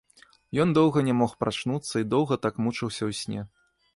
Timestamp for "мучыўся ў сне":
2.69-3.41